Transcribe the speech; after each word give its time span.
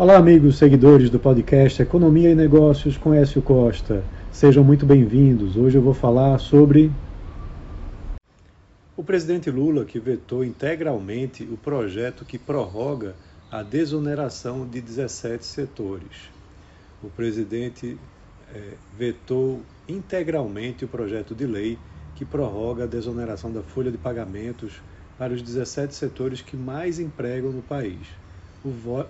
Olá, 0.00 0.16
amigos 0.16 0.56
seguidores 0.56 1.10
do 1.10 1.18
podcast 1.18 1.82
Economia 1.82 2.30
e 2.30 2.34
Negócios 2.34 2.96
com 2.96 3.12
Écio 3.12 3.42
Costa. 3.42 4.02
Sejam 4.32 4.64
muito 4.64 4.86
bem-vindos. 4.86 5.58
Hoje 5.58 5.76
eu 5.76 5.82
vou 5.82 5.92
falar 5.92 6.38
sobre 6.38 6.90
o 8.96 9.04
presidente 9.04 9.50
Lula 9.50 9.84
que 9.84 10.00
vetou 10.00 10.42
integralmente 10.42 11.42
o 11.42 11.58
projeto 11.58 12.24
que 12.24 12.38
prorroga 12.38 13.14
a 13.50 13.62
desoneração 13.62 14.66
de 14.66 14.80
17 14.80 15.44
setores. 15.44 16.30
O 17.02 17.10
presidente 17.10 17.98
é, 18.54 18.72
vetou 18.96 19.60
integralmente 19.86 20.82
o 20.82 20.88
projeto 20.88 21.34
de 21.34 21.44
lei 21.44 21.78
que 22.16 22.24
prorroga 22.24 22.84
a 22.84 22.86
desoneração 22.86 23.52
da 23.52 23.60
folha 23.60 23.90
de 23.90 23.98
pagamentos 23.98 24.80
para 25.18 25.34
os 25.34 25.42
17 25.42 25.94
setores 25.94 26.40
que 26.40 26.56
mais 26.56 26.98
empregam 26.98 27.52
no 27.52 27.60
país. 27.60 28.19
O, 28.64 28.68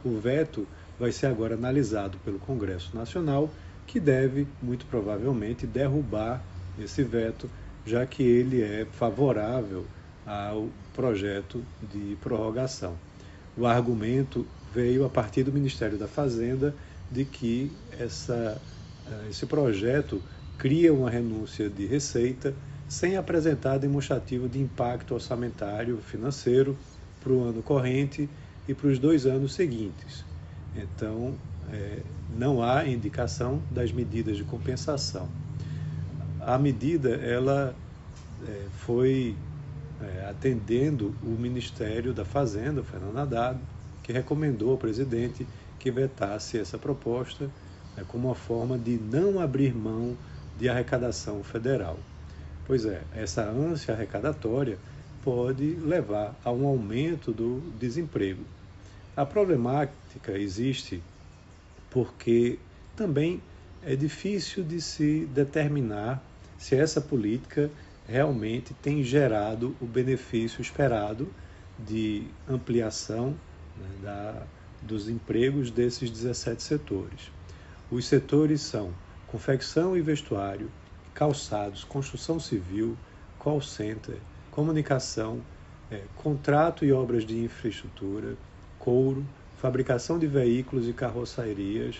o 0.08 0.18
veto 0.18 0.66
vai 0.98 1.10
ser 1.12 1.26
agora 1.26 1.54
analisado 1.54 2.18
pelo 2.24 2.38
Congresso 2.38 2.94
Nacional, 2.94 3.50
que 3.86 3.98
deve, 3.98 4.46
muito 4.62 4.86
provavelmente, 4.86 5.66
derrubar 5.66 6.42
esse 6.78 7.02
veto, 7.02 7.50
já 7.84 8.06
que 8.06 8.22
ele 8.22 8.62
é 8.62 8.86
favorável 8.92 9.84
ao 10.26 10.68
projeto 10.94 11.64
de 11.92 12.16
prorrogação. 12.20 12.94
O 13.56 13.66
argumento 13.66 14.46
veio 14.72 15.04
a 15.04 15.08
partir 15.08 15.42
do 15.42 15.52
Ministério 15.52 15.98
da 15.98 16.06
Fazenda 16.06 16.74
de 17.10 17.24
que 17.24 17.72
essa, 17.98 18.60
eh, 19.06 19.28
esse 19.30 19.44
projeto 19.46 20.22
cria 20.56 20.92
uma 20.92 21.10
renúncia 21.10 21.68
de 21.68 21.86
receita 21.86 22.54
sem 22.88 23.16
apresentar 23.16 23.78
demonstrativo 23.78 24.48
de 24.48 24.60
impacto 24.60 25.14
orçamentário 25.14 25.98
financeiro 25.98 26.76
para 27.20 27.32
o 27.32 27.42
ano 27.42 27.62
corrente 27.62 28.28
e 28.70 28.74
para 28.74 28.86
os 28.86 29.00
dois 29.00 29.26
anos 29.26 29.52
seguintes. 29.52 30.24
Então, 30.76 31.34
é, 31.72 31.98
não 32.38 32.62
há 32.62 32.86
indicação 32.86 33.60
das 33.68 33.90
medidas 33.90 34.36
de 34.36 34.44
compensação. 34.44 35.28
A 36.40 36.56
medida 36.56 37.10
ela 37.10 37.74
é, 38.46 38.66
foi 38.78 39.34
é, 40.00 40.30
atendendo 40.30 41.12
o 41.20 41.30
Ministério 41.30 42.14
da 42.14 42.24
Fazenda, 42.24 42.84
Fernando 42.84 43.18
Haddad, 43.18 43.58
que 44.04 44.12
recomendou 44.12 44.70
ao 44.70 44.78
presidente 44.78 45.44
que 45.80 45.90
vetasse 45.90 46.56
essa 46.56 46.78
proposta 46.78 47.50
é, 47.96 48.04
como 48.06 48.28
uma 48.28 48.36
forma 48.36 48.78
de 48.78 48.96
não 48.98 49.40
abrir 49.40 49.74
mão 49.74 50.16
de 50.56 50.68
arrecadação 50.68 51.42
federal. 51.42 51.98
Pois 52.68 52.84
é, 52.84 53.02
essa 53.16 53.42
ânsia 53.42 53.94
arrecadatória 53.94 54.78
pode 55.24 55.74
levar 55.74 56.38
a 56.44 56.52
um 56.52 56.68
aumento 56.68 57.32
do 57.32 57.60
desemprego. 57.80 58.44
A 59.20 59.26
problemática 59.26 60.32
existe 60.32 61.02
porque 61.90 62.58
também 62.96 63.42
é 63.82 63.94
difícil 63.94 64.64
de 64.64 64.80
se 64.80 65.26
determinar 65.26 66.22
se 66.56 66.74
essa 66.74 67.02
política 67.02 67.70
realmente 68.08 68.72
tem 68.72 69.04
gerado 69.04 69.76
o 69.78 69.84
benefício 69.84 70.62
esperado 70.62 71.28
de 71.78 72.28
ampliação 72.48 73.34
né, 73.76 73.90
da, 74.02 74.42
dos 74.80 75.06
empregos 75.06 75.70
desses 75.70 76.10
17 76.10 76.62
setores. 76.62 77.30
Os 77.90 78.06
setores 78.06 78.62
são 78.62 78.90
confecção 79.26 79.94
e 79.98 80.00
vestuário, 80.00 80.70
calçados, 81.12 81.84
construção 81.84 82.40
civil, 82.40 82.96
call 83.38 83.60
center, 83.60 84.16
comunicação, 84.50 85.42
é, 85.90 86.04
contrato 86.16 86.86
e 86.86 86.92
obras 86.92 87.26
de 87.26 87.38
infraestrutura, 87.38 88.34
couro, 88.80 89.24
fabricação 89.54 90.18
de 90.18 90.26
veículos 90.26 90.88
e 90.88 90.92
carroçarias, 90.92 91.98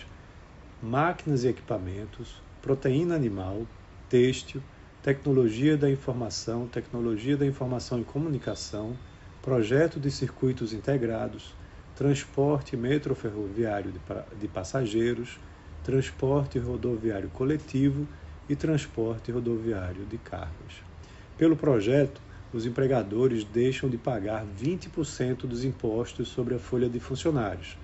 máquinas 0.81 1.43
e 1.43 1.47
equipamentos, 1.47 2.41
proteína 2.59 3.15
animal, 3.15 3.67
têxtil, 4.09 4.61
tecnologia 5.01 5.77
da 5.77 5.89
informação, 5.89 6.67
tecnologia 6.67 7.37
da 7.37 7.45
informação 7.45 8.01
e 8.01 8.03
comunicação, 8.03 8.97
projeto 9.43 9.99
de 9.99 10.09
circuitos 10.09 10.73
integrados, 10.73 11.53
transporte 11.95 12.75
metroferroviário 12.75 13.93
de 14.35 14.47
passageiros, 14.47 15.39
transporte 15.83 16.57
rodoviário 16.57 17.29
coletivo 17.29 18.07
e 18.49 18.55
transporte 18.55 19.31
rodoviário 19.31 20.03
de 20.05 20.17
cargas. 20.17 20.81
Pelo 21.37 21.55
projeto, 21.55 22.21
os 22.53 22.65
empregadores 22.65 23.43
deixam 23.43 23.89
de 23.89 23.97
pagar 23.97 24.45
20% 24.45 25.47
dos 25.47 25.63
impostos 25.63 26.27
sobre 26.27 26.55
a 26.55 26.59
folha 26.59 26.89
de 26.89 26.99
funcionários. 26.99 27.77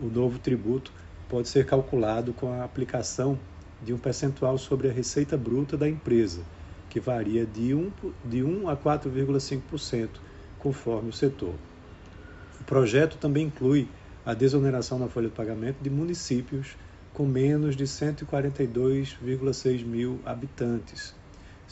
O 0.00 0.06
novo 0.06 0.38
tributo 0.38 0.92
pode 1.28 1.48
ser 1.48 1.64
calculado 1.64 2.32
com 2.32 2.52
a 2.52 2.64
aplicação 2.64 3.38
de 3.82 3.92
um 3.92 3.98
percentual 3.98 4.58
sobre 4.58 4.88
a 4.88 4.92
receita 4.92 5.36
bruta 5.36 5.76
da 5.76 5.88
empresa, 5.88 6.42
que 6.90 7.00
varia 7.00 7.46
de 7.46 7.74
1, 7.74 7.90
de 8.24 8.42
1 8.42 8.68
a 8.68 8.76
4,5%, 8.76 10.08
conforme 10.58 11.08
o 11.08 11.12
setor. 11.12 11.54
O 12.60 12.64
projeto 12.64 13.16
também 13.16 13.46
inclui 13.46 13.88
a 14.24 14.34
desoneração 14.34 14.98
na 14.98 15.08
folha 15.08 15.28
de 15.28 15.34
pagamento 15.34 15.78
de 15.82 15.90
municípios 15.90 16.76
com 17.12 17.26
menos 17.26 17.76
de 17.76 17.84
142,6 17.84 19.84
mil 19.84 20.20
habitantes, 20.24 21.14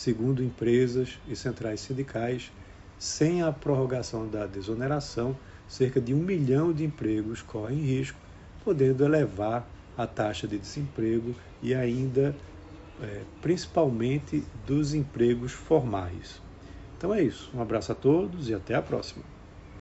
segundo 0.01 0.43
empresas 0.43 1.19
e 1.29 1.37
centrais 1.37 1.83
sindicais, 1.83 2.51
sem 2.99 3.43
a 3.43 3.53
prorrogação 3.53 4.27
da 4.27 4.47
desoneração, 4.47 5.37
cerca 5.69 6.01
de 6.01 6.15
um 6.15 6.19
milhão 6.19 6.73
de 6.73 6.85
empregos 6.85 7.43
correm 7.43 7.81
risco, 7.81 8.19
podendo 8.65 9.05
elevar 9.05 9.69
a 9.99 10.07
taxa 10.07 10.49
de 10.49 10.59
desemprego 10.59 11.35
e 11.63 11.75
ainda, 11.75 12.35
é, 13.03 13.25
principalmente, 13.43 14.43
dos 14.67 14.95
empregos 14.95 15.53
formais. 15.53 16.41
Então 16.97 17.13
é 17.13 17.23
isso. 17.23 17.51
Um 17.55 17.61
abraço 17.61 17.93
a 17.93 17.95
todos 17.95 18.49
e 18.49 18.55
até 18.55 18.75
a 18.75 18.81
próxima. 18.81 19.23